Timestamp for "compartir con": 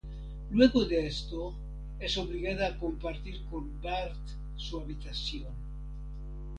2.79-3.79